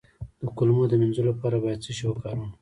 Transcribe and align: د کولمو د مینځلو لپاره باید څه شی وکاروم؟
د 0.41 0.41
کولمو 0.57 0.83
د 0.89 0.93
مینځلو 1.01 1.29
لپاره 1.31 1.57
باید 1.63 1.83
څه 1.85 1.91
شی 1.97 2.05
وکاروم؟ 2.07 2.51